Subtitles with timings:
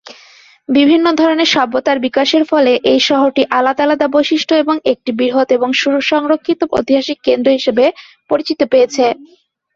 [0.69, 6.59] বিভিন্ন ধরনের সভ্যতার বিকাশের ফলে এই শহরটি আলাদা আলাদা বৈশিষ্ট্য এবং একটি বৃহত এবং সু-সংরক্ষিত
[6.71, 7.85] ঐতিহাসিক কেন্দ্র হিসাবে
[8.29, 9.05] পরিচিতি পেয়েছে।